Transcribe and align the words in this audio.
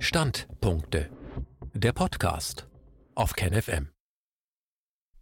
Standpunkte. 0.00 1.10
Der 1.74 1.92
Podcast 1.92 2.68
auf 3.16 3.32
KenFM. 3.32 3.88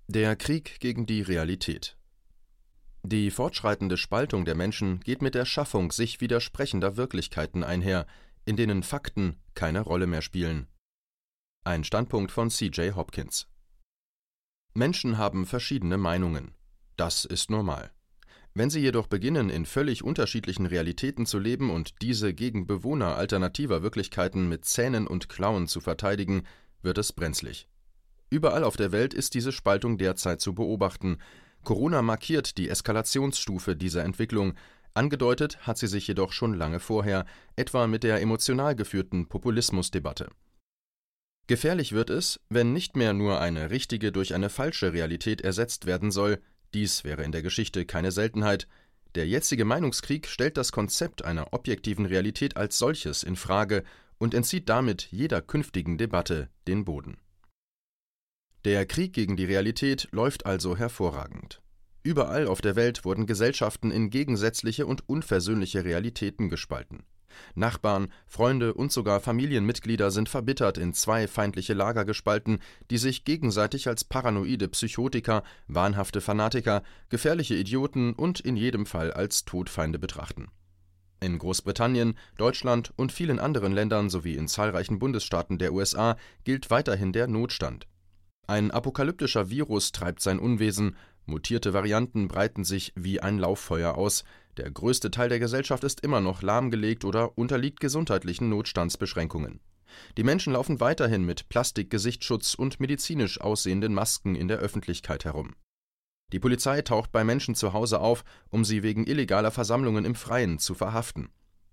Der 0.07 0.37
Krieg 0.37 0.81
gegen 0.81 1.07
die 1.07 1.23
Realität. 1.23 1.97
Die 3.03 3.31
fortschreitende 3.31 3.97
Spaltung 3.97 4.45
der 4.45 4.55
Menschen 4.55 5.01
geht 5.01 5.23
mit 5.23 5.35
der 5.35 5.47
Schaffung 5.47 5.93
sich 5.93 6.21
widersprechender 6.21 6.99
Wirklichkeiten 6.99 7.65
einher, 7.65 8.07
in 8.45 8.57
denen 8.57 8.83
Fakten 8.83 9.41
keine 9.55 9.81
Rolle 9.81 10.07
mehr 10.07 10.21
spielen. 10.21 10.69
Ein 11.65 11.83
Standpunkt 11.83 12.31
von 12.31 12.51
C.J. 12.51 12.95
Hopkins. 12.95 13.49
Menschen 14.75 15.17
haben 15.17 15.47
verschiedene 15.47 15.97
Meinungen. 15.97 16.55
Das 16.97 17.25
ist 17.25 17.49
normal. 17.51 17.96
Wenn 18.59 18.71
sie 18.71 18.81
jedoch 18.81 19.07
beginnen, 19.07 19.51
in 19.51 19.67
völlig 19.67 20.03
unterschiedlichen 20.03 20.65
Realitäten 20.65 21.27
zu 21.27 21.39
leben 21.39 21.69
und 21.69 22.01
diese 22.01 22.33
gegen 22.33 22.67
Bewohner 22.67 23.15
alternativer 23.15 23.83
Wirklichkeiten 23.83 24.49
mit 24.49 24.65
Zähnen 24.65 25.07
und 25.07 25.29
Klauen 25.29 25.69
zu 25.69 25.83
verteidigen, 25.83 26.43
wird 26.81 26.97
es 26.97 27.13
brenzlig. 27.13 27.69
Überall 28.31 28.65
auf 28.65 28.79
der 28.79 28.93
Welt 28.93 29.13
ist 29.13 29.35
diese 29.35 29.53
Spaltung 29.53 29.99
derzeit 29.99 30.41
zu 30.41 30.55
beobachten. 30.55 31.19
Corona 31.65 32.01
markiert 32.01 32.57
die 32.57 32.71
Eskalationsstufe 32.71 33.77
dieser 33.77 34.05
Entwicklung. 34.05 34.55
Angedeutet 34.95 35.67
hat 35.67 35.77
sie 35.77 35.87
sich 35.87 36.07
jedoch 36.09 36.33
schon 36.33 36.55
lange 36.55 36.81
vorher, 36.81 37.27
etwa 37.57 37.87
mit 37.87 38.05
der 38.05 38.23
emotional 38.23 38.75
geführten 38.75 39.29
Populismusdebatte. 39.29 40.31
Gefährlich 41.47 41.93
wird 41.93 42.09
es, 42.09 42.41
wenn 42.49 42.73
nicht 42.73 42.97
mehr 42.97 43.13
nur 43.13 43.39
eine 43.39 43.69
richtige 43.69 44.13
durch 44.13 44.33
eine 44.33 44.49
falsche 44.49 44.95
Realität 44.95 45.43
ersetzt 45.43 45.85
werden 45.85 46.11
soll, 46.11 46.41
dies 46.77 47.05
wäre 47.05 47.25
in 47.25 47.33
der 47.33 47.43
Geschichte 47.43 47.87
keine 47.87 48.13
Seltenheit. 48.13 48.69
Der 49.15 49.27
jetzige 49.27 49.65
Meinungskrieg 49.65 50.27
stellt 50.27 50.59
das 50.59 50.73
Konzept 50.73 51.25
einer 51.25 51.55
objektiven 51.55 52.05
Realität 52.05 52.59
als 52.59 52.77
solches 52.77 53.23
in 53.23 53.35
Frage 53.35 53.83
und 54.19 54.35
entzieht 54.35 54.69
damit 54.69 55.09
jeder 55.11 55.41
künftigen 55.41 55.97
Debatte 55.97 56.51
den 56.69 56.85
Boden. 56.85 57.17
Der 58.67 58.85
Krieg 58.85 59.15
gegen 59.15 59.39
die 59.39 59.47
Realität 59.47 60.09
läuft 60.11 60.45
also 60.45 60.77
hervorragend. 60.77 61.63
Überall 62.03 62.47
auf 62.47 62.61
der 62.61 62.77
Welt 62.77 63.07
wurden 63.07 63.25
Gesellschaften 63.25 63.91
in 63.91 64.11
gegensätzliche 64.11 64.85
und 64.85 65.09
unversöhnliche 65.09 65.83
Realitäten 65.83 66.51
gespalten. 66.51 67.05
Nachbarn, 67.55 68.13
Freunde 68.27 68.75
und 68.75 68.93
sogar 68.93 69.21
Familienmitglieder 69.21 70.11
sind 70.11 70.29
verbittert 70.29 70.79
in 70.79 70.93
zwei 70.93 71.27
feindliche 71.27 71.75
Lager 71.75 72.05
gespalten, 72.05 72.61
die 72.91 72.99
sich 72.99 73.25
gegenseitig 73.25 73.89
als 73.89 74.05
paranoide 74.05 74.69
Psychotiker, 74.69 75.43
wahnhafte 75.67 76.21
Fanatiker, 76.21 76.83
gefährliche 77.09 77.55
Idioten 77.55 78.13
und 78.13 78.41
in 78.41 78.57
jedem 78.57 78.87
Fall 78.87 79.13
als 79.13 79.45
Todfeinde 79.45 79.99
betrachten. 79.99 80.49
In 81.21 81.39
Großbritannien, 81.39 82.17
Deutschland 82.37 82.93
und 82.97 83.11
vielen 83.11 83.39
anderen 83.39 83.73
Ländern 83.73 84.11
sowie 84.11 84.37
in 84.37 84.49
zahlreichen 84.49 84.99
Bundesstaaten 84.99 85.59
der 85.59 85.73
USA 85.73 86.17
gilt 86.45 86.71
weiterhin 86.71 87.13
der 87.13 87.27
Notstand. 87.27 87.87
Ein 88.47 88.71
apokalyptischer 88.71 89.51
Virus 89.51 89.93
treibt 89.93 90.21
sein 90.21 90.39
Unwesen, 90.39 90.97
mutierte 91.25 91.73
Varianten 91.73 92.29
breiten 92.29 92.65
sich 92.65 92.93
wie 92.95 93.21
ein 93.21 93.39
Lauffeuer 93.39 93.97
aus, 93.97 94.25
der 94.57 94.71
größte 94.71 95.11
Teil 95.11 95.29
der 95.29 95.39
Gesellschaft 95.39 95.85
ist 95.85 96.01
immer 96.01 96.21
noch 96.21 96.43
lahmgelegt 96.43 97.05
oder 97.05 97.37
unterliegt 97.37 97.81
gesundheitlichen 97.81 98.49
Notstandsbeschränkungen. 98.49 99.61
Die 100.17 100.25
Menschen 100.25 100.53
laufen 100.53 100.81
weiterhin 100.81 101.25
mit 101.25 101.49
Plastik-Gesichtsschutz 101.49 102.55
und 102.55 102.81
medizinisch 102.81 103.41
aussehenden 103.41 103.95
Masken 103.95 104.35
in 104.35 104.49
der 104.49 104.59
Öffentlichkeit 104.59 105.25
herum. 105.25 105.55
Die 106.33 106.41
Polizei 106.41 106.83
taucht 106.83 107.13
bei 107.13 107.23
Menschen 107.23 107.55
zu 107.55 107.73
Hause 107.73 108.01
auf, 108.01 108.25
um 108.51 108.65
sie 108.65 108.83
wegen 108.83 109.07
illegaler 109.07 109.53
Versammlungen 109.53 110.05
im 110.05 110.15
Freien 110.15 110.59
zu 110.59 110.75
verhaften. 110.75 111.29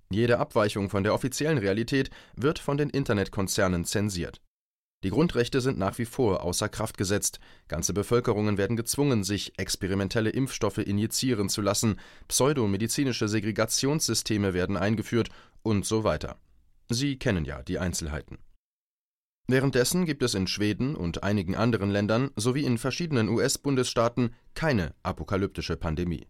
Jede 0.10 0.38
Abweichung 0.38 0.90
von 0.90 1.04
der 1.04 1.14
offiziellen 1.16 1.58
Realität 1.58 2.12
wird 2.36 2.60
von 2.60 2.78
den 2.78 2.90
Internetkonzernen 2.90 3.84
zensiert. 3.84 4.42
Die 5.04 5.10
Grundrechte 5.10 5.60
sind 5.60 5.78
nach 5.78 5.98
wie 5.98 6.06
vor 6.06 6.44
außer 6.44 6.70
Kraft 6.70 6.98
gesetzt, 6.98 7.40
ganze 7.68 7.94
Bevölkerungen 7.94 8.58
werden 8.58 8.78
gezwungen, 8.78 9.26
sich 9.26 9.58
experimentelle 9.60 10.30
Impfstoffe 10.30 10.78
injizieren 10.78 11.50
zu 11.50 11.62
lassen, 11.62 12.00
pseudomedizinische 12.30 13.28
Segregationssysteme 13.28 14.54
werden 14.54 14.78
eingeführt 14.78 15.30
und 15.62 15.86
so 15.86 16.06
weiter. 16.06 16.38
Sie 16.90 17.18
kennen 17.18 17.44
ja 17.44 17.62
die 17.64 17.80
Einzelheiten. 17.80 18.38
Währenddessen 19.48 20.06
gibt 20.06 20.24
es 20.24 20.36
in 20.36 20.48
Schweden 20.48 20.96
und 20.96 21.24
einigen 21.24 21.56
anderen 21.56 21.92
Ländern 21.92 22.32
sowie 22.38 22.64
in 22.64 22.78
verschiedenen 22.78 23.28
US-Bundesstaaten 23.28 24.34
keine 24.54 24.96
apokalyptische 25.04 25.76
Pandemie. 25.76 26.28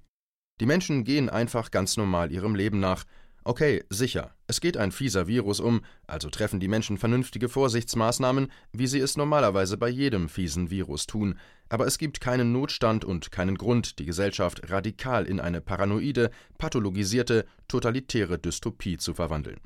Die 0.59 0.66
Menschen 0.66 1.03
gehen 1.03 1.29
einfach 1.29 1.69
ganz 1.69 1.95
normal 1.95 2.31
ihrem 2.31 2.56
Leben 2.56 2.79
nach, 2.79 3.06
Okay, 3.46 3.84
sicher, 3.90 4.34
es 4.48 4.62
geht 4.62 4.78
ein 4.78 4.94
fieser 4.94 5.28
Virus 5.28 5.59
um, 5.59 5.81
also 6.08 6.30
treffen 6.30 6.62
die 6.62 6.70
Menschen 6.70 6.98
vernünftige 6.98 7.50
Vorsichtsmaßnahmen, 7.50 8.50
wie 8.72 8.88
sie 8.88 9.00
es 9.00 9.18
normalerweise 9.18 9.76
bei 9.78 9.90
jedem 9.90 10.30
fiesen 10.30 10.70
Virus 10.70 11.08
tun, 11.08 11.38
aber 11.68 11.86
es 11.86 11.98
gibt 11.98 12.22
keinen 12.22 12.54
Notstand 12.54 13.04
und 13.04 13.31
keinen 13.31 13.58
Grund, 13.58 14.00
die 14.00 14.06
Gesellschaft 14.06 14.72
radikal 14.72 15.26
in 15.26 15.42
eine 15.42 15.59
paranoide, 15.59 16.31
pathologisierte, 16.58 17.46
totalitäre 17.68 18.40
Dystopie 18.40 18.96
zu 18.96 19.14
verwandeln. 19.14 19.60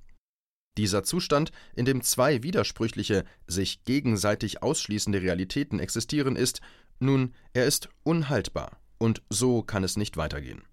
Dieser 0.78 1.04
Zustand, 1.04 1.52
in 1.76 1.86
dem 1.86 2.02
zwei 2.02 2.42
widersprüchliche, 2.42 3.26
sich 3.46 3.84
gegenseitig 3.84 4.64
ausschließende 4.64 5.22
Realitäten 5.22 5.80
existieren, 5.80 6.36
ist, 6.36 6.62
nun, 7.00 7.36
er 7.54 7.66
ist 7.66 7.90
unhaltbar, 8.02 8.80
und 8.98 9.22
so 9.30 9.62
kann 9.62 9.84
es 9.84 9.98
nicht 9.98 10.18
weitergehen. 10.18 10.64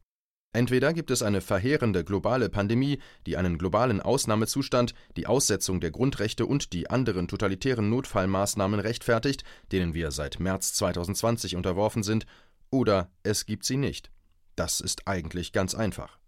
Entweder 0.54 0.92
gibt 0.92 1.10
es 1.10 1.22
eine 1.22 1.40
verheerende 1.40 2.04
globale 2.04 2.48
Pandemie, 2.48 3.00
die 3.26 3.36
einen 3.36 3.58
globalen 3.58 4.00
Ausnahmezustand, 4.00 4.94
die 5.16 5.26
Aussetzung 5.26 5.80
der 5.80 5.90
Grundrechte 5.90 6.46
und 6.46 6.72
die 6.72 6.88
anderen 6.88 7.26
totalitären 7.26 7.90
Notfallmaßnahmen 7.90 8.78
rechtfertigt, 8.78 9.42
denen 9.72 9.94
wir 9.94 10.12
seit 10.12 10.38
März 10.38 10.74
2020 10.74 11.56
unterworfen 11.56 12.04
sind, 12.04 12.24
oder 12.70 13.10
es 13.24 13.46
gibt 13.46 13.64
sie 13.64 13.76
nicht. 13.76 14.12
Das 14.54 14.80
ist 14.80 15.08
eigentlich 15.08 15.50
ganz 15.50 15.74
einfach. 15.74 16.20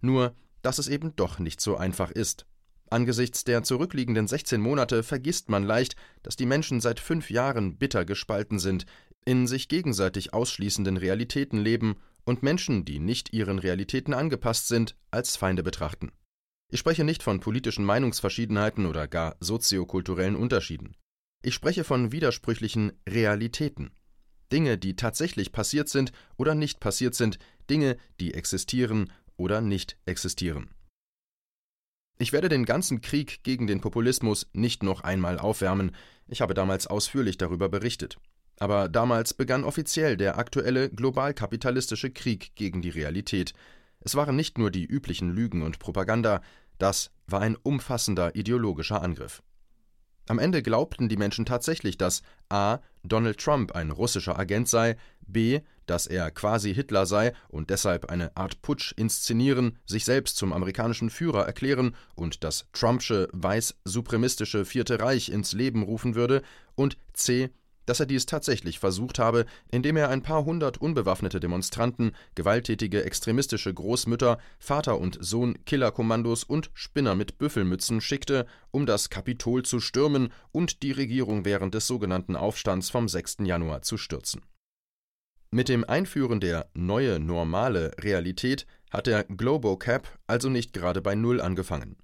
Nur, 0.00 0.34
dass 0.62 0.80
es 0.80 0.88
eben 0.88 1.14
doch 1.14 1.38
nicht 1.38 1.60
so 1.60 1.76
einfach 1.76 2.10
ist. 2.10 2.46
Angesichts 2.90 3.44
der 3.44 3.62
zurückliegenden 3.62 4.26
16 4.26 4.60
Monate 4.60 5.04
vergisst 5.04 5.48
man 5.48 5.62
leicht, 5.62 5.94
dass 6.24 6.34
die 6.34 6.46
Menschen 6.46 6.80
seit 6.80 6.98
fünf 6.98 7.30
Jahren 7.30 7.76
bitter 7.78 8.04
gespalten 8.04 8.58
sind, 8.58 8.84
in 9.24 9.46
sich 9.46 9.68
gegenseitig 9.68 10.34
ausschließenden 10.34 10.96
Realitäten 10.96 11.58
leben 11.58 11.98
und 12.24 12.42
Menschen, 12.42 12.84
die 12.84 12.98
nicht 12.98 13.32
ihren 13.32 13.58
Realitäten 13.58 14.14
angepasst 14.14 14.68
sind, 14.68 14.96
als 15.10 15.36
Feinde 15.36 15.62
betrachten. 15.62 16.12
Ich 16.72 16.78
spreche 16.78 17.04
nicht 17.04 17.22
von 17.22 17.40
politischen 17.40 17.84
Meinungsverschiedenheiten 17.84 18.86
oder 18.86 19.08
gar 19.08 19.36
soziokulturellen 19.40 20.36
Unterschieden. 20.36 20.96
Ich 21.42 21.54
spreche 21.54 21.84
von 21.84 22.12
widersprüchlichen 22.12 22.92
Realitäten. 23.08 23.90
Dinge, 24.52 24.78
die 24.78 24.96
tatsächlich 24.96 25.52
passiert 25.52 25.88
sind 25.88 26.12
oder 26.36 26.54
nicht 26.54 26.80
passiert 26.80 27.14
sind, 27.14 27.38
Dinge, 27.68 27.96
die 28.20 28.34
existieren 28.34 29.12
oder 29.36 29.60
nicht 29.60 29.96
existieren. 30.06 30.70
Ich 32.18 32.32
werde 32.32 32.50
den 32.50 32.66
ganzen 32.66 33.00
Krieg 33.00 33.42
gegen 33.42 33.66
den 33.66 33.80
Populismus 33.80 34.46
nicht 34.52 34.82
noch 34.82 35.00
einmal 35.00 35.38
aufwärmen, 35.38 35.92
ich 36.28 36.42
habe 36.42 36.54
damals 36.54 36.86
ausführlich 36.86 37.38
darüber 37.38 37.68
berichtet. 37.68 38.18
Aber 38.60 38.90
damals 38.90 39.32
begann 39.34 39.64
offiziell 39.64 40.18
der 40.18 40.38
aktuelle 40.38 40.90
globalkapitalistische 40.90 42.10
Krieg 42.10 42.54
gegen 42.54 42.82
die 42.82 42.90
Realität. 42.90 43.54
Es 44.00 44.14
waren 44.14 44.36
nicht 44.36 44.58
nur 44.58 44.70
die 44.70 44.84
üblichen 44.84 45.30
Lügen 45.30 45.62
und 45.62 45.78
Propaganda, 45.78 46.42
das 46.78 47.10
war 47.26 47.40
ein 47.40 47.56
umfassender 47.56 48.36
ideologischer 48.36 49.02
Angriff. 49.02 49.42
Am 50.28 50.38
Ende 50.38 50.62
glaubten 50.62 51.08
die 51.08 51.16
Menschen 51.16 51.46
tatsächlich, 51.46 51.96
dass 51.96 52.22
a. 52.50 52.78
Donald 53.02 53.38
Trump 53.38 53.72
ein 53.72 53.90
russischer 53.90 54.38
Agent 54.38 54.68
sei, 54.68 54.96
b. 55.26 55.60
dass 55.86 56.06
er 56.06 56.30
quasi 56.30 56.74
Hitler 56.74 57.06
sei 57.06 57.32
und 57.48 57.70
deshalb 57.70 58.10
eine 58.10 58.36
Art 58.36 58.60
Putsch 58.60 58.92
inszenieren, 58.92 59.78
sich 59.86 60.04
selbst 60.04 60.36
zum 60.36 60.52
amerikanischen 60.52 61.08
Führer 61.08 61.46
erklären 61.46 61.96
und 62.14 62.44
das 62.44 62.66
Trumpsche 62.72 63.28
weiß-supremistische 63.32 64.64
Vierte 64.64 65.00
Reich 65.00 65.30
ins 65.30 65.52
Leben 65.52 65.82
rufen 65.82 66.14
würde, 66.14 66.42
und 66.74 66.96
c 67.12 67.50
dass 67.90 67.98
er 67.98 68.06
dies 68.06 68.24
tatsächlich 68.24 68.78
versucht 68.78 69.18
habe, 69.18 69.46
indem 69.68 69.96
er 69.96 70.10
ein 70.10 70.22
paar 70.22 70.44
hundert 70.44 70.78
unbewaffnete 70.78 71.40
Demonstranten, 71.40 72.12
gewalttätige 72.36 73.02
extremistische 73.02 73.74
Großmütter, 73.74 74.38
Vater 74.60 75.00
und 75.00 75.18
Sohn 75.20 75.58
Killerkommandos 75.64 76.44
und 76.44 76.70
Spinner 76.72 77.16
mit 77.16 77.38
Büffelmützen 77.38 78.00
schickte, 78.00 78.46
um 78.70 78.86
das 78.86 79.10
Kapitol 79.10 79.64
zu 79.64 79.80
stürmen 79.80 80.32
und 80.52 80.84
die 80.84 80.92
Regierung 80.92 81.44
während 81.44 81.74
des 81.74 81.88
sogenannten 81.88 82.36
Aufstands 82.36 82.90
vom 82.90 83.08
6. 83.08 83.38
Januar 83.40 83.82
zu 83.82 83.98
stürzen. 83.98 84.42
Mit 85.50 85.68
dem 85.68 85.82
Einführen 85.82 86.38
der 86.38 86.70
neue 86.74 87.18
normale 87.18 87.90
Realität 87.98 88.68
hat 88.92 89.08
der 89.08 89.24
Globocap 89.24 90.06
also 90.28 90.48
nicht 90.48 90.72
gerade 90.72 91.02
bei 91.02 91.16
Null 91.16 91.40
angefangen. 91.40 91.96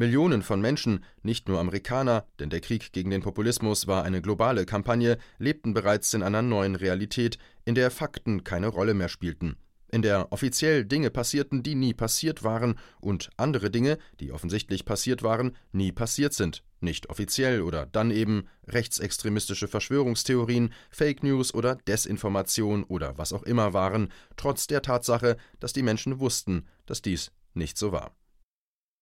Millionen 0.00 0.42
von 0.42 0.62
Menschen, 0.62 1.04
nicht 1.22 1.46
nur 1.46 1.60
Amerikaner, 1.60 2.24
denn 2.38 2.48
der 2.48 2.62
Krieg 2.62 2.92
gegen 2.92 3.10
den 3.10 3.20
Populismus 3.20 3.86
war 3.86 4.02
eine 4.02 4.22
globale 4.22 4.64
Kampagne, 4.64 5.18
lebten 5.38 5.74
bereits 5.74 6.14
in 6.14 6.22
einer 6.22 6.40
neuen 6.40 6.74
Realität, 6.74 7.36
in 7.66 7.74
der 7.74 7.90
Fakten 7.90 8.42
keine 8.42 8.68
Rolle 8.68 8.94
mehr 8.94 9.10
spielten. 9.10 9.56
in 9.92 10.02
der 10.02 10.32
offiziell 10.32 10.84
Dinge 10.84 11.10
passierten, 11.10 11.62
die 11.64 11.74
nie 11.74 11.94
passiert 11.94 12.44
waren, 12.44 12.78
und 13.00 13.28
andere 13.36 13.70
Dinge, 13.70 13.98
die 14.20 14.30
offensichtlich 14.32 14.84
passiert 14.84 15.22
waren, 15.22 15.56
nie 15.72 15.90
passiert 15.92 16.32
sind, 16.32 16.62
nicht 16.80 17.10
offiziell 17.10 17.62
oder 17.62 17.86
dann 17.86 18.12
eben 18.12 18.44
rechtsextremistische 18.68 19.66
Verschwörungstheorien, 19.68 20.72
Fake 20.90 21.24
News 21.24 21.52
oder 21.52 21.74
Desinformation 21.74 22.84
oder 22.84 23.18
was 23.18 23.32
auch 23.32 23.42
immer 23.42 23.72
waren, 23.72 24.12
trotz 24.36 24.66
der 24.66 24.80
Tatsache, 24.80 25.36
dass 25.58 25.72
die 25.72 25.82
Menschen 25.82 26.20
wussten, 26.20 26.68
dass 26.86 27.02
dies 27.02 27.32
nicht 27.52 27.76
so 27.76 27.90
war. 27.90 28.14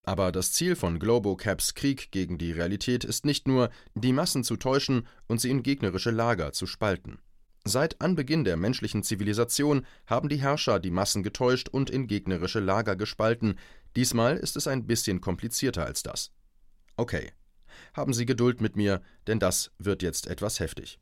Aber 0.09 0.31
das 0.31 0.51
Ziel 0.53 0.75
von 0.75 0.97
Globocaps 0.97 1.75
Krieg 1.75 2.09
gegen 2.09 2.39
die 2.39 2.51
Realität 2.51 3.03
ist 3.03 3.27
nicht 3.27 3.47
nur, 3.47 3.69
die 3.93 4.11
Massen 4.11 4.43
zu 4.43 4.57
täuschen 4.57 5.05
und 5.27 5.39
sie 5.39 5.51
in 5.51 5.61
gegnerische 5.61 6.09
Lager 6.09 6.51
zu 6.51 6.65
spalten. 6.65 7.19
Seit 7.63 8.01
Anbeginn 8.01 8.43
der 8.43 8.57
menschlichen 8.57 9.03
Zivilisation 9.03 9.85
haben 10.07 10.27
die 10.27 10.41
Herrscher 10.41 10.79
die 10.79 10.89
Massen 10.89 11.21
getäuscht 11.21 11.69
und 11.69 11.91
in 11.91 12.07
gegnerische 12.07 12.59
Lager 12.59 12.95
gespalten. 12.95 13.59
Diesmal 13.95 14.37
ist 14.37 14.57
es 14.57 14.65
ein 14.65 14.87
bisschen 14.87 15.21
komplizierter 15.21 15.85
als 15.85 16.01
das. 16.01 16.31
Okay, 16.97 17.31
haben 17.93 18.13
Sie 18.13 18.25
Geduld 18.25 18.61
mit 18.61 18.75
mir, 18.75 19.03
denn 19.27 19.37
das 19.37 19.69
wird 19.77 20.01
jetzt 20.01 20.25
etwas 20.25 20.59
heftig. 20.59 20.99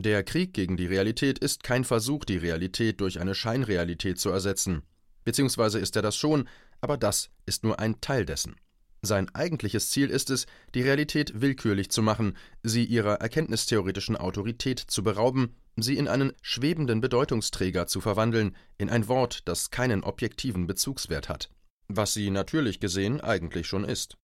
Der 0.00 0.24
Krieg 0.24 0.52
gegen 0.52 0.76
die 0.76 0.86
Realität 0.86 1.38
ist 1.38 1.62
kein 1.62 1.84
Versuch, 1.84 2.24
die 2.24 2.38
Realität 2.38 3.00
durch 3.00 3.20
eine 3.20 3.36
Scheinrealität 3.36 4.18
zu 4.18 4.30
ersetzen. 4.30 4.82
Beziehungsweise 5.22 5.78
ist 5.78 5.94
er 5.94 6.02
das 6.02 6.16
schon, 6.16 6.48
aber 6.82 6.98
das 6.98 7.30
ist 7.46 7.64
nur 7.64 7.78
ein 7.78 8.00
Teil 8.00 8.26
dessen. 8.26 8.56
Sein 9.04 9.34
eigentliches 9.34 9.90
Ziel 9.90 10.10
ist 10.10 10.30
es, 10.30 10.46
die 10.74 10.82
Realität 10.82 11.40
willkürlich 11.40 11.90
zu 11.90 12.02
machen, 12.02 12.36
sie 12.62 12.84
ihrer 12.84 13.14
erkenntnistheoretischen 13.14 14.16
Autorität 14.16 14.78
zu 14.78 15.02
berauben, 15.02 15.56
sie 15.76 15.96
in 15.96 16.06
einen 16.06 16.32
schwebenden 16.42 17.00
Bedeutungsträger 17.00 17.86
zu 17.86 18.00
verwandeln, 18.00 18.56
in 18.78 18.90
ein 18.90 19.08
Wort, 19.08 19.48
das 19.48 19.70
keinen 19.70 20.04
objektiven 20.04 20.66
Bezugswert 20.66 21.28
hat, 21.28 21.50
was 21.88 22.14
sie 22.14 22.30
natürlich 22.30 22.78
gesehen 22.78 23.20
eigentlich 23.20 23.66
schon 23.66 23.84
ist. 23.84 24.16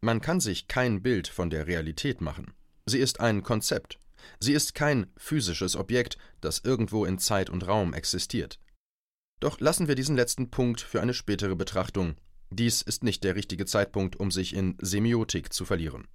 Man 0.00 0.20
kann 0.20 0.40
sich 0.40 0.68
kein 0.68 1.02
Bild 1.02 1.28
von 1.28 1.50
der 1.50 1.66
Realität 1.66 2.20
machen. 2.20 2.54
Sie 2.86 2.98
ist 2.98 3.20
ein 3.20 3.42
Konzept. 3.42 3.98
Sie 4.40 4.52
ist 4.52 4.74
kein 4.74 5.06
physisches 5.16 5.76
Objekt, 5.76 6.16
das 6.40 6.60
irgendwo 6.60 7.04
in 7.04 7.18
Zeit 7.18 7.50
und 7.50 7.66
Raum 7.66 7.92
existiert. 7.92 8.58
Doch 9.40 9.60
lassen 9.60 9.88
wir 9.88 9.94
diesen 9.94 10.16
letzten 10.16 10.50
Punkt 10.50 10.80
für 10.80 11.00
eine 11.00 11.14
spätere 11.14 11.56
Betrachtung, 11.56 12.16
dies 12.50 12.80
ist 12.80 13.02
nicht 13.02 13.24
der 13.24 13.34
richtige 13.34 13.66
Zeitpunkt, 13.66 14.16
um 14.16 14.30
sich 14.30 14.54
in 14.54 14.76
Semiotik 14.80 15.52
zu 15.52 15.64
verlieren. 15.64 16.08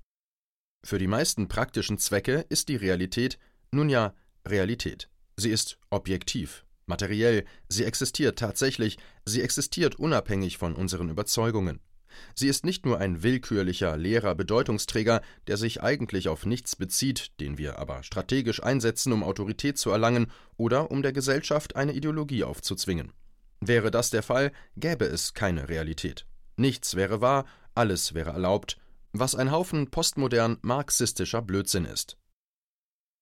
Für 0.84 0.98
die 0.98 1.08
meisten 1.08 1.48
praktischen 1.48 1.98
Zwecke 1.98 2.46
ist 2.50 2.70
die 2.70 2.78
Realität 2.78 3.38
nun 3.72 3.90
ja 3.90 4.16
Realität. 4.48 5.10
Sie 5.38 5.52
ist 5.52 5.78
objektiv, 5.90 6.66
materiell, 6.88 7.46
sie 7.70 7.84
existiert 7.84 8.40
tatsächlich, 8.40 8.98
sie 9.26 9.42
existiert 9.42 9.96
unabhängig 9.96 10.58
von 10.58 10.74
unseren 10.74 11.10
Überzeugungen. 11.10 11.80
Sie 12.36 12.48
ist 12.48 12.66
nicht 12.66 12.86
nur 12.86 13.00
ein 13.00 13.24
willkürlicher, 13.24 13.98
leerer 13.98 14.36
Bedeutungsträger, 14.36 15.22
der 15.48 15.58
sich 15.58 15.82
eigentlich 15.82 16.30
auf 16.30 16.46
nichts 16.46 16.76
bezieht, 16.76 17.40
den 17.40 17.58
wir 17.58 17.80
aber 17.80 18.04
strategisch 18.04 18.62
einsetzen, 18.64 19.14
um 19.14 19.24
Autorität 19.24 19.78
zu 19.78 19.90
erlangen 19.92 20.32
oder 20.58 20.92
um 20.92 21.02
der 21.02 21.14
Gesellschaft 21.14 21.76
eine 21.76 21.94
Ideologie 21.94 22.44
aufzuzwingen. 22.44 23.14
Wäre 23.60 23.92
das 23.92 24.10
der 24.10 24.24
Fall, 24.24 24.52
gäbe 24.76 25.06
es 25.06 25.34
keine 25.34 25.70
Realität. 25.70 26.26
Nichts 26.58 26.96
wäre 26.96 27.22
wahr, 27.22 27.46
alles 27.76 28.14
wäre 28.14 28.32
erlaubt, 28.32 28.78
was 29.14 29.36
ein 29.36 29.52
Haufen 29.52 29.90
postmodern 29.92 30.58
marxistischer 30.62 31.42
Blödsinn 31.42 31.86
ist. 31.86 32.18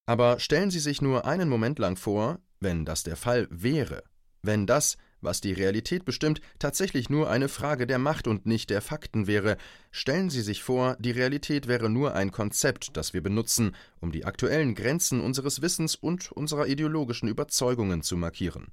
Aber 0.06 0.40
stellen 0.40 0.72
Sie 0.72 0.80
sich 0.80 1.02
nur 1.02 1.26
einen 1.26 1.50
Moment 1.50 1.78
lang 1.78 1.96
vor, 1.96 2.40
wenn 2.60 2.86
das 2.86 3.04
der 3.04 3.16
Fall 3.16 3.48
wäre, 3.52 4.04
wenn 4.42 4.66
das, 4.66 4.98
was 5.22 5.42
die 5.42 5.54
Realität 5.54 6.06
bestimmt, 6.06 6.42
tatsächlich 6.60 7.10
nur 7.10 7.30
eine 7.30 7.50
Frage 7.50 7.88
der 7.88 8.00
Macht 8.00 8.28
und 8.28 8.46
nicht 8.46 8.70
der 8.70 8.82
Fakten 8.82 9.28
wäre, 9.28 9.58
stellen 9.92 10.30
Sie 10.30 10.42
sich 10.42 10.64
vor, 10.64 10.96
die 11.00 11.12
Realität 11.12 11.68
wäre 11.68 11.90
nur 11.90 12.16
ein 12.16 12.32
Konzept, 12.32 12.96
das 12.98 13.14
wir 13.14 13.22
benutzen, 13.22 13.76
um 14.00 14.12
die 14.12 14.26
aktuellen 14.26 14.76
Grenzen 14.76 15.22
unseres 15.22 15.62
Wissens 15.62 15.96
und 15.96 16.32
unserer 16.32 16.68
ideologischen 16.68 17.30
Überzeugungen 17.30 18.02
zu 18.02 18.18
markieren. 18.18 18.68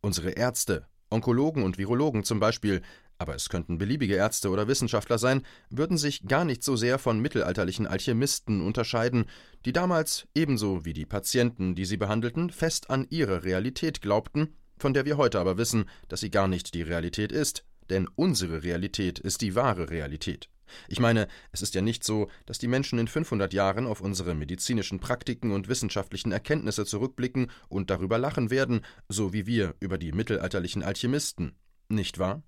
Unsere 0.00 0.30
Ärzte, 0.30 0.86
Onkologen 1.10 1.62
und 1.62 1.78
Virologen 1.78 2.24
zum 2.24 2.40
Beispiel, 2.40 2.82
aber 3.18 3.34
es 3.34 3.48
könnten 3.48 3.78
beliebige 3.78 4.14
Ärzte 4.14 4.48
oder 4.50 4.68
Wissenschaftler 4.68 5.18
sein, 5.18 5.42
würden 5.70 5.98
sich 5.98 6.26
gar 6.26 6.44
nicht 6.44 6.62
so 6.62 6.76
sehr 6.76 6.98
von 6.98 7.18
mittelalterlichen 7.20 7.86
Alchemisten 7.86 8.60
unterscheiden, 8.60 9.26
die 9.64 9.72
damals, 9.72 10.28
ebenso 10.34 10.84
wie 10.84 10.92
die 10.92 11.06
Patienten, 11.06 11.74
die 11.74 11.84
sie 11.84 11.96
behandelten, 11.96 12.50
fest 12.50 12.90
an 12.90 13.06
ihre 13.10 13.42
Realität 13.42 14.00
glaubten, 14.00 14.54
von 14.78 14.94
der 14.94 15.04
wir 15.04 15.16
heute 15.16 15.40
aber 15.40 15.58
wissen, 15.58 15.84
dass 16.08 16.20
sie 16.20 16.30
gar 16.30 16.48
nicht 16.48 16.74
die 16.74 16.82
Realität 16.82 17.32
ist, 17.32 17.64
denn 17.90 18.08
unsere 18.16 18.62
Realität 18.62 19.18
ist 19.18 19.40
die 19.40 19.54
wahre 19.54 19.90
Realität. 19.90 20.48
Ich 20.86 21.00
meine, 21.00 21.28
es 21.52 21.62
ist 21.62 21.74
ja 21.74 21.80
nicht 21.80 22.04
so, 22.04 22.28
dass 22.46 22.58
die 22.58 22.68
Menschen 22.68 22.98
in 22.98 23.08
500 23.08 23.52
Jahren 23.54 23.86
auf 23.86 24.00
unsere 24.00 24.34
medizinischen 24.34 25.00
Praktiken 25.00 25.52
und 25.52 25.68
wissenschaftlichen 25.68 26.32
Erkenntnisse 26.32 26.84
zurückblicken 26.84 27.50
und 27.68 27.90
darüber 27.90 28.18
lachen 28.18 28.50
werden, 28.50 28.82
so 29.08 29.32
wie 29.32 29.46
wir 29.46 29.74
über 29.80 29.98
die 29.98 30.12
mittelalterlichen 30.12 30.82
Alchemisten. 30.82 31.56
Nicht 31.88 32.18
wahr? 32.18 32.42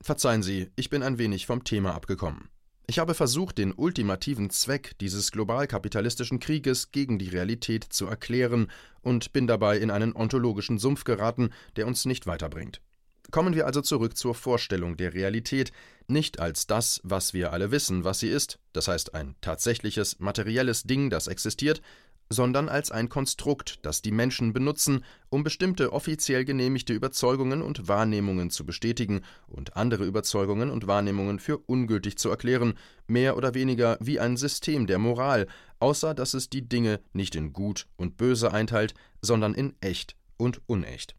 Verzeihen 0.00 0.42
Sie, 0.42 0.70
ich 0.76 0.90
bin 0.90 1.02
ein 1.02 1.18
wenig 1.18 1.46
vom 1.46 1.64
Thema 1.64 1.94
abgekommen. 1.94 2.48
Ich 2.86 2.98
habe 2.98 3.14
versucht, 3.14 3.56
den 3.56 3.72
ultimativen 3.72 4.50
Zweck 4.50 4.92
dieses 5.00 5.32
globalkapitalistischen 5.32 6.38
Krieges 6.38 6.92
gegen 6.92 7.18
die 7.18 7.30
Realität 7.30 7.84
zu 7.84 8.06
erklären 8.06 8.70
und 9.00 9.32
bin 9.32 9.46
dabei 9.46 9.78
in 9.78 9.90
einen 9.90 10.14
ontologischen 10.14 10.78
Sumpf 10.78 11.04
geraten, 11.04 11.50
der 11.76 11.86
uns 11.86 12.04
nicht 12.04 12.26
weiterbringt. 12.26 12.82
Kommen 13.30 13.54
wir 13.54 13.66
also 13.66 13.80
zurück 13.80 14.18
zur 14.18 14.34
Vorstellung 14.34 14.98
der 14.98 15.14
Realität, 15.14 15.72
nicht 16.08 16.40
als 16.40 16.66
das, 16.66 17.00
was 17.04 17.32
wir 17.32 17.54
alle 17.54 17.70
wissen, 17.70 18.04
was 18.04 18.20
sie 18.20 18.28
ist, 18.28 18.58
das 18.74 18.86
heißt 18.86 19.14
ein 19.14 19.34
tatsächliches, 19.40 20.18
materielles 20.18 20.82
Ding, 20.82 21.08
das 21.08 21.26
existiert, 21.26 21.80
sondern 22.28 22.68
als 22.68 22.90
ein 22.90 23.08
Konstrukt, 23.08 23.78
das 23.82 24.02
die 24.02 24.10
Menschen 24.10 24.52
benutzen, 24.52 25.04
um 25.28 25.44
bestimmte 25.44 25.92
offiziell 25.92 26.44
genehmigte 26.44 26.92
Überzeugungen 26.92 27.62
und 27.62 27.88
Wahrnehmungen 27.88 28.50
zu 28.50 28.64
bestätigen 28.64 29.22
und 29.46 29.76
andere 29.76 30.04
Überzeugungen 30.04 30.70
und 30.70 30.86
Wahrnehmungen 30.86 31.38
für 31.38 31.58
ungültig 31.58 32.16
zu 32.18 32.30
erklären, 32.30 32.74
mehr 33.06 33.36
oder 33.36 33.54
weniger 33.54 33.98
wie 34.00 34.20
ein 34.20 34.36
System 34.36 34.86
der 34.86 34.98
Moral, 34.98 35.46
außer 35.78 36.14
dass 36.14 36.34
es 36.34 36.48
die 36.48 36.68
Dinge 36.68 37.00
nicht 37.12 37.34
in 37.34 37.52
gut 37.52 37.86
und 37.96 38.16
böse 38.16 38.52
einteilt, 38.52 38.94
sondern 39.20 39.54
in 39.54 39.74
echt 39.80 40.16
und 40.36 40.60
unecht. 40.66 41.14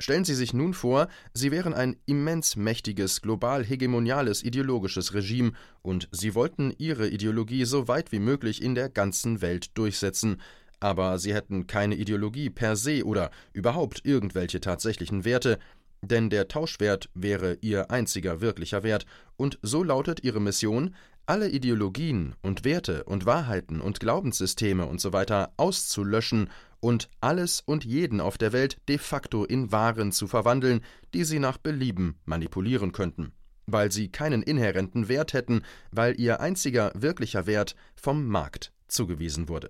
Stellen 0.00 0.24
Sie 0.24 0.34
sich 0.34 0.54
nun 0.54 0.74
vor, 0.74 1.08
Sie 1.34 1.50
wären 1.50 1.74
ein 1.74 1.96
immens 2.06 2.54
mächtiges, 2.54 3.20
global 3.20 3.64
hegemoniales 3.64 4.44
ideologisches 4.44 5.12
Regime 5.12 5.52
und 5.82 6.08
Sie 6.12 6.36
wollten 6.36 6.72
Ihre 6.78 7.08
Ideologie 7.08 7.64
so 7.64 7.88
weit 7.88 8.12
wie 8.12 8.20
möglich 8.20 8.62
in 8.62 8.76
der 8.76 8.90
ganzen 8.90 9.40
Welt 9.40 9.76
durchsetzen, 9.76 10.40
aber 10.78 11.18
Sie 11.18 11.34
hätten 11.34 11.66
keine 11.66 11.96
Ideologie 11.96 12.48
per 12.48 12.76
se 12.76 13.04
oder 13.04 13.32
überhaupt 13.52 14.02
irgendwelche 14.04 14.60
tatsächlichen 14.60 15.24
Werte, 15.24 15.58
denn 16.00 16.30
der 16.30 16.46
Tauschwert 16.46 17.10
wäre 17.14 17.58
Ihr 17.60 17.90
einziger 17.90 18.40
wirklicher 18.40 18.84
Wert, 18.84 19.04
und 19.36 19.58
so 19.62 19.82
lautet 19.82 20.22
Ihre 20.22 20.40
Mission, 20.40 20.94
alle 21.28 21.50
Ideologien 21.50 22.34
und 22.40 22.64
Werte 22.64 23.04
und 23.04 23.26
Wahrheiten 23.26 23.82
und 23.82 24.00
Glaubenssysteme 24.00 24.86
usw. 24.88 25.46
Auszulöschen 25.58 26.48
und 26.80 27.10
alles 27.20 27.60
und 27.60 27.84
jeden 27.84 28.22
auf 28.22 28.38
der 28.38 28.52
Welt 28.54 28.78
de 28.88 28.96
facto 28.96 29.44
in 29.44 29.70
Waren 29.70 30.10
zu 30.10 30.26
verwandeln, 30.26 30.80
die 31.12 31.24
sie 31.24 31.38
nach 31.38 31.58
Belieben 31.58 32.16
manipulieren 32.24 32.92
könnten, 32.92 33.32
weil 33.66 33.92
sie 33.92 34.08
keinen 34.08 34.42
inhärenten 34.42 35.08
Wert 35.08 35.34
hätten, 35.34 35.62
weil 35.90 36.18
ihr 36.18 36.40
einziger 36.40 36.92
wirklicher 36.94 37.46
Wert 37.46 37.74
vom 37.94 38.26
Markt 38.26 38.72
zugewiesen 38.86 39.50
wurde. 39.50 39.68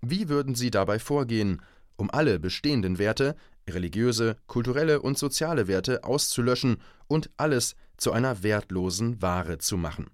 Wie 0.00 0.30
würden 0.30 0.54
sie 0.54 0.70
dabei 0.70 0.98
vorgehen, 0.98 1.60
um 1.96 2.10
alle 2.10 2.38
bestehenden 2.38 2.98
Werte, 2.98 3.36
religiöse, 3.68 4.36
kulturelle 4.46 5.02
und 5.02 5.18
soziale 5.18 5.68
Werte 5.68 6.04
auszulöschen 6.04 6.78
und 7.08 7.28
alles 7.36 7.76
zu 7.98 8.12
einer 8.12 8.42
wertlosen 8.42 9.20
Ware 9.20 9.58
zu 9.58 9.76
machen? 9.76 10.08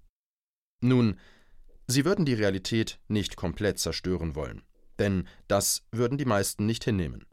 Nun, 0.82 1.18
sie 1.86 2.04
würden 2.04 2.24
die 2.24 2.34
Realität 2.34 2.98
nicht 3.08 3.36
komplett 3.36 3.78
zerstören 3.78 4.36
wollen 4.36 4.62
denn 5.02 5.26
das 5.48 5.82
würden 5.90 6.16
die 6.16 6.24
meisten 6.24 6.64
nicht 6.64 6.84
hinnehmen. 6.84 7.24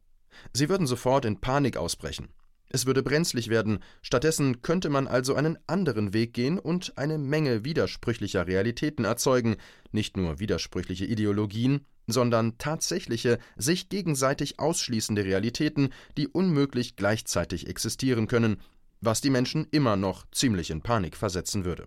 Sie 0.53 0.69
würden 0.69 0.87
sofort 0.87 1.25
in 1.25 1.39
Panik 1.39 1.77
ausbrechen. 1.77 2.29
Es 2.71 2.85
würde 2.85 3.01
brenzlig 3.01 3.49
werden, 3.49 3.79
stattdessen 4.01 4.61
könnte 4.61 4.89
man 4.89 5.07
also 5.07 5.33
einen 5.33 5.57
anderen 5.65 6.13
Weg 6.13 6.33
gehen 6.33 6.59
und 6.59 6.97
eine 6.97 7.17
Menge 7.17 7.65
widersprüchlicher 7.65 8.45
Realitäten 8.45 9.05
erzeugen, 9.05 9.57
nicht 9.91 10.17
nur 10.17 10.39
widersprüchliche 10.39 11.05
Ideologien, 11.05 11.85
sondern 12.05 12.57
tatsächliche, 12.59 13.39
sich 13.57 13.89
gegenseitig 13.89 14.59
ausschließende 14.59 15.25
Realitäten, 15.25 15.89
die 16.17 16.27
unmöglich 16.27 16.95
gleichzeitig 16.95 17.67
existieren 17.67 18.27
können, 18.27 18.57
was 19.01 19.21
die 19.21 19.31
Menschen 19.31 19.67
immer 19.71 19.95
noch 19.95 20.25
ziemlich 20.31 20.69
in 20.69 20.81
Panik 20.81 21.15
versetzen 21.17 21.65
würde. 21.65 21.85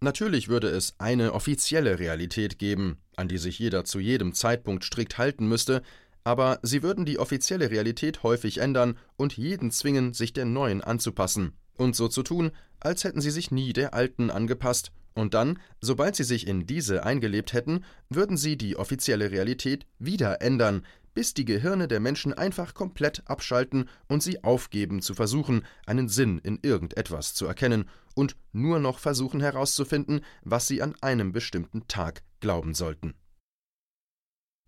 Natürlich 0.00 0.48
würde 0.48 0.68
es 0.68 0.94
eine 0.98 1.32
offizielle 1.32 1.98
Realität 1.98 2.58
geben, 2.58 2.98
an 3.16 3.26
die 3.26 3.38
sich 3.38 3.58
jeder 3.58 3.84
zu 3.84 3.98
jedem 3.98 4.32
Zeitpunkt 4.32 4.84
strikt 4.84 5.18
halten 5.18 5.48
müsste, 5.48 5.82
aber 6.22 6.60
sie 6.62 6.82
würden 6.82 7.04
die 7.04 7.18
offizielle 7.18 7.70
Realität 7.70 8.22
häufig 8.22 8.58
ändern 8.58 8.96
und 9.16 9.36
jeden 9.36 9.70
zwingen, 9.70 10.14
sich 10.14 10.32
der 10.32 10.44
neuen 10.44 10.82
anzupassen 10.82 11.52
und 11.76 11.96
so 11.96 12.08
zu 12.08 12.22
tun, 12.22 12.52
als 12.80 13.02
hätten 13.02 13.20
sie 13.20 13.30
sich 13.30 13.50
nie 13.50 13.72
der 13.72 13.94
alten 13.94 14.30
angepasst, 14.30 14.92
und 15.14 15.34
dann, 15.34 15.58
sobald 15.80 16.14
sie 16.14 16.22
sich 16.22 16.46
in 16.46 16.64
diese 16.64 17.02
eingelebt 17.02 17.52
hätten, 17.52 17.84
würden 18.08 18.36
sie 18.36 18.56
die 18.56 18.76
offizielle 18.76 19.32
Realität 19.32 19.84
wieder 19.98 20.40
ändern, 20.42 20.86
bis 21.12 21.34
die 21.34 21.44
Gehirne 21.44 21.88
der 21.88 21.98
Menschen 21.98 22.32
einfach 22.32 22.72
komplett 22.72 23.22
abschalten 23.26 23.88
und 24.06 24.22
sie 24.22 24.44
aufgeben 24.44 25.02
zu 25.02 25.14
versuchen, 25.14 25.64
einen 25.86 26.08
Sinn 26.08 26.38
in 26.38 26.60
irgendetwas 26.62 27.34
zu 27.34 27.46
erkennen 27.46 27.86
und 28.18 28.36
nur 28.50 28.80
noch 28.80 28.98
versuchen 28.98 29.40
herauszufinden, 29.40 30.24
was 30.42 30.66
sie 30.66 30.82
an 30.82 30.96
einem 31.00 31.30
bestimmten 31.30 31.86
Tag 31.86 32.24
glauben 32.40 32.74
sollten. 32.74 33.14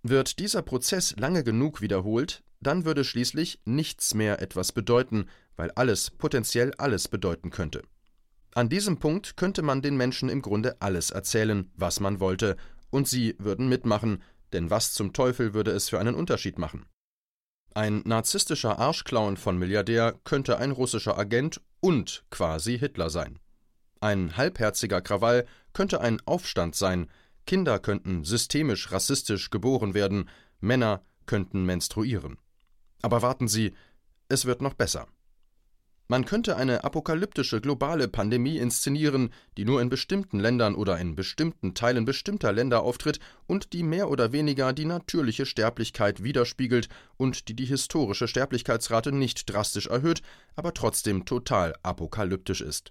Wird 0.05 0.39
dieser 0.39 0.63
Prozess 0.63 1.17
lange 1.19 1.43
genug 1.43 1.81
wiederholt, 1.81 2.45
dann 2.61 2.85
würde 2.85 3.03
schließlich 3.03 3.61
nichts 3.65 4.15
mehr 4.15 4.41
etwas 4.41 4.71
bedeuten, 4.71 5.27
weil 5.57 5.73
alles 5.73 6.13
potenziell 6.13 6.73
alles 6.79 7.09
bedeuten 7.09 7.51
könnte. 7.51 7.83
An 8.55 8.69
diesem 8.69 8.99
Punkt 8.99 9.37
könnte 9.37 9.63
man 9.63 9.83
den 9.83 9.97
Menschen 9.97 10.29
im 10.29 10.43
Grunde 10.43 10.81
alles 10.81 11.11
erzählen, 11.11 11.73
was 11.75 11.99
man 11.99 12.21
wollte, 12.21 12.57
und 12.91 13.09
sie 13.09 13.35
würden 13.39 13.69
mitmachen, 13.69 14.23
denn 14.53 14.71
was 14.71 14.93
zum 14.93 15.13
Teufel 15.13 15.55
würde 15.55 15.73
es 15.73 15.89
für 15.89 15.99
einen 15.99 16.15
Unterschied 16.15 16.57
machen? 16.59 16.87
Ein 17.75 18.03
narzisstischer 18.05 18.79
Arschclown 18.79 19.37
von 19.37 19.59
Milliardär 19.59 20.21
könnte 20.23 20.59
ein 20.59 20.71
russischer 20.71 21.19
Agent 21.19 21.61
und 21.81 22.25
quasi 22.31 22.79
Hitler 22.79 23.11
sein. 23.11 23.39
Ein 24.01 24.37
halbherziger 24.37 25.01
Krawall 25.01 25.47
könnte 25.73 26.01
ein 26.01 26.21
Aufstand 26.27 26.75
sein, 26.75 27.09
Kinder 27.47 27.79
könnten 27.79 28.25
systemisch 28.25 28.93
rassistisch 28.93 29.51
geboren 29.51 29.95
werden, 29.95 30.29
Männer 30.61 31.05
könnten 31.27 31.65
menstruieren. 31.65 32.39
Aber 33.03 33.23
warten 33.23 33.49
Sie, 33.49 33.75
es 34.29 34.45
wird 34.45 34.63
noch 34.63 34.75
besser. 34.75 35.07
Man 36.11 36.25
könnte 36.25 36.57
eine 36.57 36.83
apokalyptische 36.83 37.61
globale 37.61 38.09
Pandemie 38.09 38.59
inszenieren, 38.59 39.31
die 39.57 39.65
nur 39.65 39.81
in 39.81 39.91
bestimmten 39.91 40.41
Ländern 40.41 40.75
oder 40.75 40.99
in 40.99 41.15
bestimmten 41.15 41.73
Teilen 41.73 42.05
bestimmter 42.05 42.51
Länder 42.51 42.83
auftritt 42.83 43.21
und 43.47 43.73
die 43.73 43.85
mehr 43.85 44.11
oder 44.11 44.33
weniger 44.33 44.73
die 44.73 44.87
natürliche 44.87 45.47
Sterblichkeit 45.47 46.25
widerspiegelt 46.25 46.89
und 47.17 47.47
die 47.47 47.55
die 47.55 47.65
historische 47.65 48.27
Sterblichkeitsrate 48.27 49.13
nicht 49.13 49.49
drastisch 49.49 49.87
erhöht, 49.87 50.21
aber 50.57 50.75
trotzdem 50.75 51.27
total 51.27 51.77
apokalyptisch 51.85 52.61
ist. 52.61 52.91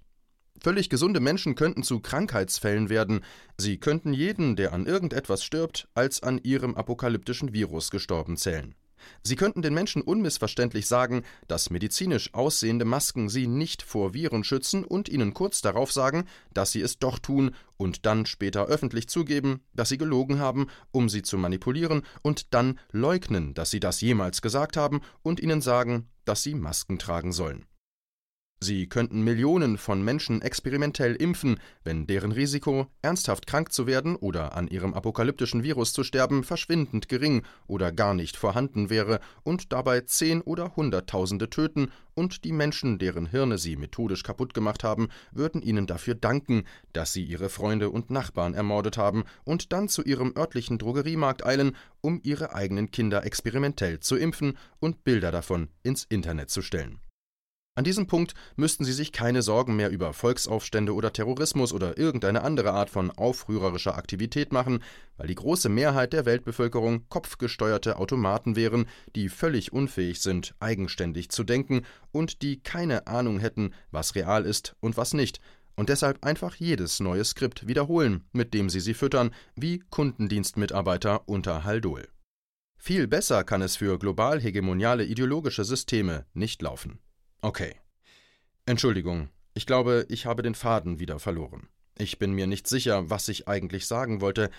Völlig 0.62 0.90
gesunde 0.90 1.20
Menschen 1.20 1.56
könnten 1.56 1.84
zu 1.84 2.00
Krankheitsfällen 2.00 2.88
werden, 2.88 3.26
sie 3.58 3.80
könnten 3.82 4.14
jeden, 4.14 4.56
der 4.56 4.72
an 4.72 4.86
irgendetwas 4.86 5.44
stirbt, 5.44 5.90
als 5.94 6.24
an 6.24 6.38
ihrem 6.42 6.74
apokalyptischen 6.76 7.52
Virus 7.52 7.92
gestorben 7.92 8.38
zählen. 8.38 8.76
Sie 9.24 9.36
könnten 9.36 9.62
den 9.62 9.74
Menschen 9.74 10.01
unmissverständlich 10.01 10.88
sagen, 10.88 11.24
dass 11.48 11.70
medizinisch 11.70 12.34
aussehende 12.34 12.86
Masken 12.86 13.29
sie 13.29 13.48
nicht 13.48 13.82
vor 13.82 14.13
Viren 14.13 14.44
schützen 14.44 14.84
und 14.84 15.10
ihnen 15.10 15.34
kurz 15.34 15.62
darauf 15.62 15.91
sagen, 15.91 16.25
dass 16.53 16.72
sie 16.72 16.82
es 16.82 17.00
doch 17.00 17.20
tun 17.20 17.56
und 17.77 18.06
dann 18.06 18.25
später 18.25 18.65
öffentlich 18.65 19.08
zugeben, 19.08 19.62
dass 19.74 19.89
sie 19.89 19.98
gelogen 19.98 20.39
haben, 20.39 20.68
um 20.91 21.10
sie 21.10 21.22
zu 21.22 21.38
manipulieren 21.38 22.03
und 22.22 22.53
dann 22.53 22.79
leugnen, 22.91 23.53
dass 23.53 23.72
sie 23.72 23.79
das 23.79 24.01
jemals 24.01 24.41
gesagt 24.41 24.77
haben 24.77 25.01
und 25.22 25.39
ihnen 25.39 25.62
sagen, 25.62 26.10
dass 26.25 26.44
sie 26.44 26.56
Masken 26.56 27.00
tragen 27.00 27.32
sollen. 27.32 27.65
Sie 28.62 28.88
könnten 28.88 29.22
Millionen 29.22 29.78
von 29.78 30.04
Menschen 30.04 30.42
experimentell 30.42 31.16
impfen, 31.16 31.62
wenn 31.86 32.08
deren 32.08 32.34
Risiko, 32.34 32.88
ernsthaft 33.01 33.48
krank 33.48 33.72
zu 33.72 33.88
werden 33.88 34.18
oder 34.18 34.54
an 34.54 34.68
ihrem 34.68 34.94
apokalyptischen 34.94 35.63
Virus 35.63 35.94
zu 35.94 36.04
sterben, 36.04 36.44
verschwindend 36.44 37.08
gering 37.08 37.44
oder 37.68 37.94
gar 37.94 38.13
nicht 38.13 38.36
vorhanden 38.36 38.89
wäre 38.89 39.22
und 39.44 39.72
dabei 39.72 40.01
Zehn- 40.01 40.42
oder 40.42 40.75
Hunderttausende 40.75 41.50
töten, 41.50 41.89
und 42.16 42.44
die 42.44 42.51
Menschen, 42.51 43.00
deren 43.00 43.28
Hirne 43.28 43.58
sie 43.58 43.78
methodisch 43.78 44.24
kaputt 44.24 44.54
gemacht 44.54 44.84
haben, 44.84 45.08
würden 45.32 45.62
ihnen 45.62 45.88
dafür 45.88 46.16
danken, 46.16 46.66
dass 46.92 47.13
sie 47.13 47.24
ihre 47.24 47.48
Freunde 47.48 47.89
und 47.92 48.10
Nachbarn 48.10 48.56
ermordet 48.56 48.98
haben 48.98 49.24
und 49.46 49.72
dann 49.72 49.88
zu 49.88 50.04
ihrem 50.04 50.34
örtlichen 50.36 50.78
Drogeriemarkt 50.78 51.46
eilen, 51.46 51.78
um 52.01 52.20
ihre 52.24 52.54
eigenen 52.54 52.92
Kinder 52.92 53.25
experimentell 53.25 54.01
zu 54.01 54.18
impfen 54.18 54.58
und 54.82 55.06
Bilder 55.06 55.32
davon 55.32 55.70
ins 55.82 56.04
Internet 56.04 56.50
zu 56.50 56.62
stellen. 56.62 57.00
An 57.76 57.86
diesem 57.86 58.08
Punkt 58.08 58.34
müssten 58.58 58.84
sie 58.84 58.92
sich 58.92 59.14
keine 59.14 59.42
Sorgen 59.42 59.78
mehr 59.78 59.90
über 59.90 60.12
Volksaufstände 60.12 60.94
oder 60.94 61.14
Terrorismus 61.14 61.72
oder 61.72 61.98
irgendeine 61.98 62.42
andere 62.44 62.74
Art 62.74 62.90
von 62.90 63.10
aufrührerischer 63.10 63.98
Aktivität 63.98 64.52
machen, 64.52 64.84
weil 65.16 65.28
die 65.28 65.36
große 65.36 65.70
Mehrheit 65.70 66.12
der 66.12 66.26
Weltbevölkerung 66.26 67.08
kopfgesteuerte 67.08 67.98
Automaten 67.98 68.58
wären, 68.58 68.86
die 69.16 69.30
völlig 69.30 69.72
unfähig 69.72 70.20
sind, 70.20 70.56
eigenständig 70.60 71.30
zu 71.30 71.46
denken 71.46 71.84
und 72.12 72.42
die 72.42 72.60
keine 72.62 73.08
Ahnung 73.08 73.40
hätten, 73.40 73.74
was 73.92 74.14
real 74.14 74.46
ist 74.46 74.76
und 74.82 74.98
was 74.98 75.14
nicht, 75.14 75.40
und 75.78 75.88
deshalb 75.88 76.26
einfach 76.26 76.56
jedes 76.56 77.00
neue 77.00 77.24
Skript 77.24 77.66
wiederholen, 77.66 78.26
mit 78.34 78.54
dem 78.54 78.70
sie 78.70 78.82
sie 78.82 78.94
füttern, 78.94 79.34
wie 79.56 79.80
Kundendienstmitarbeiter 79.90 81.30
unter 81.30 81.64
Haldol. 81.64 82.10
Viel 82.78 83.08
besser 83.08 83.46
kann 83.46 83.62
es 83.62 83.78
für 83.78 83.98
global 83.98 84.42
hegemoniale 84.42 85.06
ideologische 85.06 85.64
Systeme 85.64 86.26
nicht 86.34 86.62
laufen. 86.62 87.00
Okay. 87.41 87.75
Entschuldigung, 88.65 89.29
ich 89.53 89.65
glaube, 89.65 90.05
ich 90.10 90.25
habe 90.25 90.43
den 90.43 90.55
Faden 90.55 91.00
wieder 91.00 91.19
verloren. 91.19 91.69
Ich 91.98 92.19
bin 92.19 92.34
mir 92.34 92.48
nicht 92.48 92.67
sicher, 92.67 93.10
was 93.10 93.27
ich 93.29 93.48
eigentlich 93.48 93.88
sagen 93.88 94.22
wollte. 94.22 94.50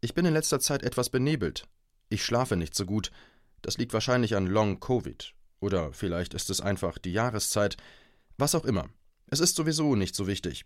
Ich 0.00 0.14
bin 0.14 0.24
in 0.24 0.34
letzter 0.34 0.60
Zeit 0.60 0.82
etwas 0.82 1.10
benebelt. 1.10 1.66
Ich 2.08 2.24
schlafe 2.24 2.56
nicht 2.56 2.74
so 2.74 2.86
gut. 2.86 3.10
Das 3.62 3.78
liegt 3.78 3.92
wahrscheinlich 3.92 4.36
an 4.36 4.46
Long 4.46 4.80
Covid. 4.80 5.34
Oder 5.60 5.92
vielleicht 5.92 6.34
ist 6.34 6.50
es 6.50 6.60
einfach 6.60 6.98
die 6.98 7.12
Jahreszeit. 7.12 7.76
Was 8.38 8.54
auch 8.54 8.64
immer. 8.64 8.88
Es 9.26 9.40
ist 9.40 9.56
sowieso 9.56 9.94
nicht 9.94 10.14
so 10.14 10.26
wichtig. 10.26 10.64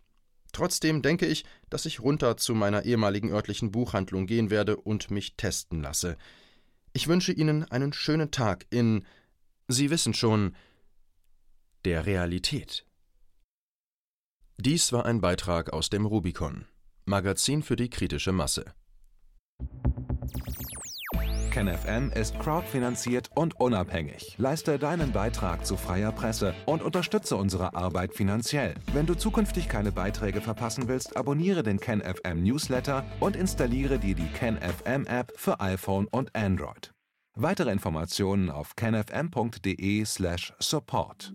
Trotzdem 0.53 1.03
denke 1.03 1.27
ich, 1.27 1.45
dass 1.69 1.85
ich 1.85 2.01
runter 2.01 2.37
zu 2.37 2.55
meiner 2.55 2.85
ehemaligen 2.85 3.33
örtlichen 3.33 3.73
Buchhandlung 3.73 4.27
gehen 4.27 4.51
werde 4.51 4.77
und 4.77 5.11
mich 5.11 5.37
testen 5.37 5.83
lasse. 5.83 6.17
Ich 6.93 7.09
wünsche 7.09 7.33
Ihnen 7.33 7.65
einen 7.65 7.93
schönen 7.93 8.31
Tag 8.31 8.67
in 8.71 9.05
Sie 9.67 9.91
wissen 9.91 10.15
schon, 10.15 10.55
der 11.85 12.07
Realität. 12.07 12.87
Dies 14.57 14.93
war 14.93 15.05
ein 15.05 15.21
Beitrag 15.21 15.73
aus 15.73 15.91
dem 15.91 16.07
Rubicon, 16.07 16.65
Magazin 17.05 17.63
für 17.63 17.77
die 17.77 17.91
kritische 17.91 18.33
Masse. 18.33 18.65
KenFM 21.51 22.11
ist 22.11 22.39
crowdfinanziert 22.41 23.31
und 23.37 23.61
unabhängig. 23.61 24.35
Leiste 24.39 24.79
deinen 24.79 25.13
Beitrag 25.13 25.67
zu 25.67 25.77
freier 25.77 26.11
Presse 26.11 26.53
und 26.67 26.83
unterstütze 26.83 27.37
unsere 27.37 27.77
Arbeit 27.77 28.13
finanziell. 28.15 28.75
Wenn 28.93 29.07
du 29.07 29.15
zukünftig 29.15 29.69
keine 29.69 29.93
Beiträge 29.93 30.41
verpassen 30.41 30.89
willst, 30.89 31.17
abonniere 31.17 31.63
den 31.63 31.79
KenFM 31.79 32.43
Newsletter 32.43 33.05
und 33.21 33.37
installiere 33.37 34.01
dir 34.01 34.17
die 34.17 34.33
KenFM 34.33 35.07
App 35.07 35.33
für 35.37 35.61
iPhone 35.61 36.09
und 36.09 36.35
Android. 36.35 36.93
Weitere 37.37 37.71
Informationen 37.71 38.51
auf 38.51 38.75
kenfm.de/support. 38.75 41.35